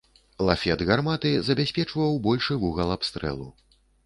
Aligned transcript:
Лафет 0.47 0.81
гарматы 0.91 1.33
забяспечваў 1.49 2.17
большы 2.25 2.59
вугал 2.65 2.89
абстрэлу. 2.97 3.49